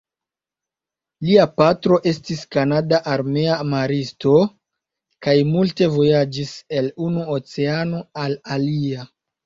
Lia 1.27 1.43
patro 1.61 1.99
estis 2.13 2.41
kanada 2.57 3.01
armea 3.13 3.59
maristo 3.75 4.35
kaj 5.29 5.39
multe 5.53 5.93
vojaĝis 6.01 6.59
el 6.81 6.93
unu 7.09 7.31
oceano 7.39 8.07
al 8.29 8.41
alia. 8.59 9.13